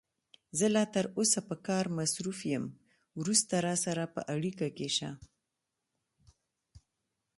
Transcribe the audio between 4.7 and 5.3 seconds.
کې شه.